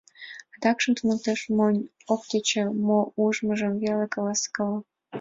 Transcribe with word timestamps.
Адакшым 0.55 0.93
туныкташ 0.97 1.41
монь 1.57 1.81
ок 2.13 2.21
тӧчӧ, 2.29 2.63
мо 2.85 2.99
ужмыжым 3.23 3.73
веле 3.83 4.05
каласкала... 4.13 4.77